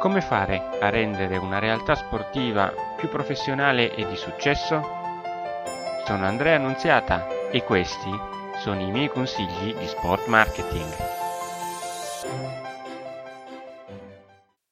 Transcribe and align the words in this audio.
Come 0.00 0.22
fare 0.22 0.78
a 0.80 0.88
rendere 0.88 1.36
una 1.36 1.58
realtà 1.58 1.94
sportiva 1.94 2.72
più 2.96 3.10
professionale 3.10 3.94
e 3.94 4.08
di 4.08 4.16
successo? 4.16 4.80
Sono 6.06 6.24
Andrea 6.24 6.56
Annunziata 6.56 7.50
e 7.50 7.62
questi 7.64 8.08
sono 8.60 8.80
i 8.80 8.90
miei 8.90 9.10
consigli 9.10 9.74
di 9.74 9.86
sport 9.86 10.26
marketing. 10.26 10.90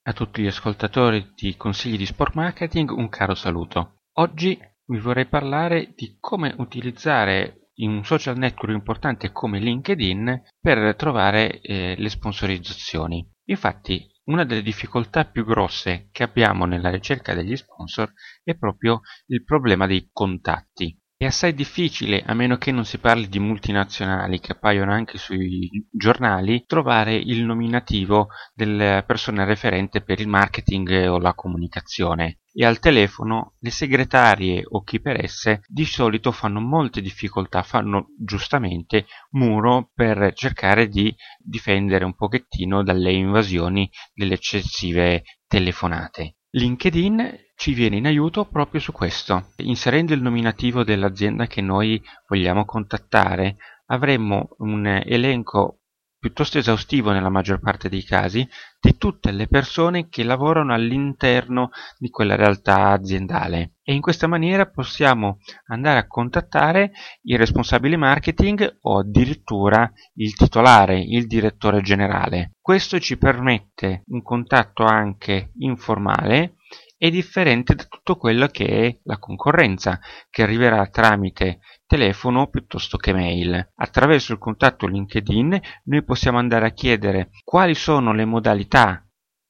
A 0.05 0.13
tutti 0.15 0.41
gli 0.41 0.47
ascoltatori 0.47 1.35
di 1.35 1.57
consigli 1.59 1.99
di 1.99 2.07
sport 2.07 2.33
marketing 2.33 2.91
un 2.91 3.11
caro 3.11 3.35
saluto. 3.35 4.05
Oggi 4.21 4.59
vi 4.87 4.99
vorrei 4.99 5.27
parlare 5.27 5.93
di 5.95 6.17
come 6.19 6.55
utilizzare 6.57 7.73
un 7.77 8.03
social 8.03 8.39
network 8.39 8.73
importante 8.73 9.31
come 9.31 9.59
LinkedIn 9.59 10.43
per 10.59 10.97
trovare 10.97 11.61
eh, 11.61 11.97
le 11.99 12.09
sponsorizzazioni. 12.09 13.31
Infatti 13.49 14.09
una 14.29 14.45
delle 14.45 14.63
difficoltà 14.63 15.25
più 15.25 15.45
grosse 15.45 16.09
che 16.13 16.23
abbiamo 16.23 16.65
nella 16.65 16.91
ricerca 16.91 17.35
degli 17.35 17.57
sponsor 17.57 18.13
è 18.43 18.57
proprio 18.57 19.01
il 19.27 19.43
problema 19.45 19.87
dei 19.87 20.09
contatti. 20.13 20.97
È 21.21 21.25
assai 21.25 21.53
difficile, 21.53 22.23
a 22.25 22.33
meno 22.33 22.59
che 22.59 22.71
non 22.71 22.85
si 22.85 22.99
parli 22.99 23.29
di 23.29 23.41
multinazionali 23.41 24.39
che 24.39 24.53
appaiono 24.53 24.93
anche 24.93 25.19
sui 25.19 25.69
giornali, 25.91 26.63
trovare 26.65 27.17
il 27.17 27.45
nominativo 27.45 28.29
della 28.55 29.03
persona 29.03 29.43
referente 29.43 30.01
per 30.03 30.21
il 30.21 30.29
marketing 30.29 31.09
o 31.09 31.19
la 31.19 31.35
comunicazione. 31.35 32.43
E 32.53 32.65
al 32.65 32.79
telefono 32.79 33.57
le 33.59 33.71
segretarie 33.71 34.63
o 34.65 34.85
chi 34.85 35.01
per 35.01 35.21
esse 35.21 35.63
di 35.67 35.85
solito 35.85 36.31
fanno 36.31 36.61
molte 36.61 37.01
difficoltà, 37.01 37.65
fanno 37.65 38.11
giustamente 38.17 39.07
muro 39.31 39.91
per 39.93 40.33
cercare 40.35 40.87
di 40.87 41.13
difendere 41.37 42.05
un 42.05 42.15
pochettino 42.15 42.85
dalle 42.85 43.11
invasioni 43.11 43.91
delle 44.15 44.35
eccessive 44.35 45.25
telefonate. 45.49 46.38
LinkedIn 46.51 47.47
ci 47.57 47.75
viene 47.75 47.97
in 47.97 48.07
aiuto 48.07 48.47
proprio 48.47 48.81
su 48.81 48.93
questo. 48.93 49.49
Inserendo 49.57 50.15
il 50.15 50.23
nominativo 50.23 50.85
dell'azienda 50.85 51.47
che 51.47 51.61
noi 51.61 52.03
vogliamo 52.27 52.65
contattare, 52.65 53.57
avremmo 53.87 54.51
un 54.59 54.87
elenco 54.87 55.78
piuttosto 56.19 56.59
esaustivo 56.59 57.13
nella 57.13 57.29
maggior 57.29 57.61
parte 57.61 57.89
dei 57.89 58.03
casi 58.03 58.47
di 58.81 58.97
tutte 58.97 59.31
le 59.31 59.47
persone 59.47 60.09
che 60.09 60.25
lavorano 60.25 60.73
all'interno 60.73 61.71
di 61.97 62.11
quella 62.11 62.37
realtà 62.37 62.91
aziendale 62.91 63.75
e 63.83 63.95
in 63.95 64.01
questa 64.01 64.27
maniera 64.27 64.69
possiamo 64.69 65.39
andare 65.69 65.99
a 65.99 66.07
contattare 66.07 66.93
il 67.23 67.39
responsabile 67.39 67.97
marketing 67.97 68.79
o 68.83 68.99
addirittura 68.99 69.91
il 70.15 70.35
titolare, 70.35 71.01
il 71.01 71.27
direttore 71.27 71.81
generale. 71.81 72.53
Questo 72.61 72.99
ci 73.01 73.17
permette 73.17 74.03
un 74.09 74.23
contatto 74.23 74.85
anche 74.85 75.53
informale 75.59 76.58
è 76.99 77.11
differente 77.11 77.77
da 77.77 77.85
tutto 77.85 78.17
quello 78.17 78.49
che 78.49 78.67
è 78.67 78.99
la 79.05 79.19
concorrenza, 79.19 80.01
che 80.29 80.43
arriverà 80.43 80.85
tramite 80.89 81.61
telefono 81.87 82.49
piuttosto 82.49 82.97
che 82.97 83.13
mail. 83.13 83.73
Attraverso 83.77 84.33
il 84.33 84.39
contatto 84.39 84.89
LinkedIn 84.89 85.61
noi 85.85 86.05
possiamo 86.05 86.39
andare 86.39 86.67
a 86.67 86.73
chiedere 86.73 87.31
quali 87.45 87.75
sono 87.75 88.13
le 88.13 88.25
modalità 88.25 89.07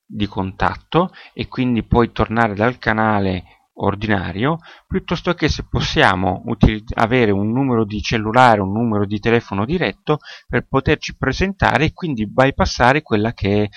di 0.07 0.27
contatto 0.27 1.11
e 1.33 1.49
quindi 1.49 1.83
poi 1.85 2.13
tornare 2.13 2.55
dal 2.55 2.79
canale 2.79 3.45
ordinario 3.81 4.59
piuttosto 4.87 5.35
che 5.35 5.49
se 5.49 5.67
possiamo 5.69 6.43
avere 6.95 7.31
un 7.31 7.51
numero 7.51 7.85
di 7.85 8.01
cellulare, 8.03 8.61
un 8.61 8.73
numero 8.73 9.07
di 9.07 9.21
telefono 9.21 9.65
diretto 9.65 10.19
per 10.47 10.67
poterci 10.67 11.17
presentare 11.17 11.87
e 11.87 11.93
quindi 11.93 12.29
bypassare 12.29 13.03
quella 13.03 13.33
che 13.33 13.63
è 13.63 13.69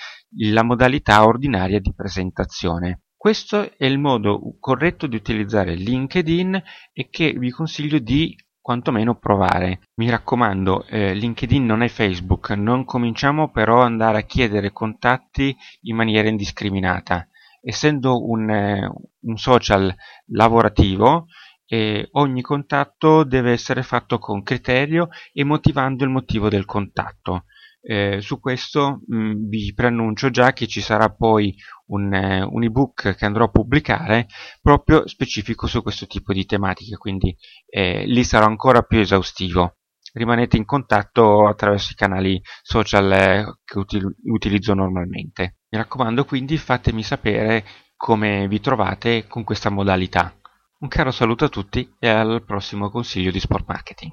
la 0.50 0.62
modalità 0.62 1.24
ordinaria 1.24 1.80
di 1.80 1.92
presentazione. 1.94 3.02
Questo 3.22 3.70
è 3.78 3.84
il 3.84 4.00
modo 4.00 4.56
corretto 4.58 5.06
di 5.06 5.14
utilizzare 5.14 5.76
LinkedIn 5.76 6.60
e 6.92 7.08
che 7.08 7.32
vi 7.38 7.50
consiglio 7.50 8.00
di 8.00 8.36
quantomeno 8.60 9.16
provare. 9.16 9.82
Mi 10.00 10.10
raccomando, 10.10 10.84
eh, 10.88 11.14
LinkedIn 11.14 11.64
non 11.64 11.84
è 11.84 11.88
Facebook, 11.88 12.50
non 12.50 12.84
cominciamo 12.84 13.52
però 13.52 13.82
ad 13.82 13.92
andare 13.92 14.18
a 14.18 14.22
chiedere 14.22 14.72
contatti 14.72 15.56
in 15.82 15.94
maniera 15.94 16.28
indiscriminata. 16.28 17.28
Essendo 17.60 18.28
un, 18.28 18.50
eh, 18.50 18.90
un 19.20 19.36
social 19.36 19.94
lavorativo, 20.32 21.26
eh, 21.64 22.08
ogni 22.14 22.42
contatto 22.42 23.22
deve 23.22 23.52
essere 23.52 23.84
fatto 23.84 24.18
con 24.18 24.42
criterio 24.42 25.10
e 25.32 25.44
motivando 25.44 26.02
il 26.02 26.10
motivo 26.10 26.48
del 26.48 26.64
contatto. 26.64 27.44
Eh, 27.84 28.20
su 28.20 28.38
questo 28.38 29.00
mh, 29.06 29.16
mm, 29.16 29.48
vi 29.48 29.72
preannuncio 29.74 30.30
già 30.30 30.52
che 30.52 30.68
ci 30.68 30.80
sarà 30.80 31.10
poi 31.12 31.52
un, 31.92 32.12
eh, 32.12 32.42
un, 32.42 32.62
ebook 32.62 33.14
che 33.14 33.24
andrò 33.24 33.44
a 33.44 33.50
pubblicare 33.50 34.26
proprio 34.60 35.06
specifico 35.06 35.66
su 35.66 35.82
questo 35.82 36.06
tipo 36.06 36.32
di 36.32 36.44
tematiche, 36.44 36.96
quindi 36.96 37.36
eh, 37.66 38.04
lì 38.06 38.24
sarò 38.24 38.46
ancora 38.46 38.82
più 38.82 38.98
esaustivo. 38.98 39.76
Rimanete 40.14 40.58
in 40.58 40.66
contatto 40.66 41.46
attraverso 41.46 41.92
i 41.92 41.96
canali 41.96 42.40
social 42.62 43.12
eh, 43.12 43.58
che 43.64 43.78
util 43.78 44.14
utilizzo 44.24 44.74
normalmente. 44.74 45.60
Mi 45.70 45.78
raccomando 45.78 46.24
quindi 46.24 46.58
fatemi 46.58 47.02
sapere 47.02 47.64
come 47.96 48.46
vi 48.48 48.60
trovate 48.60 49.26
con 49.26 49.44
questa 49.44 49.70
modalità. 49.70 50.34
Un 50.80 50.88
caro 50.88 51.12
saluto 51.12 51.44
a 51.44 51.48
tutti 51.48 51.94
e 51.98 52.08
al 52.08 52.42
prossimo 52.44 52.90
consiglio 52.90 53.30
di 53.30 53.40
Sport 53.40 53.64
Marketing. 53.68 54.12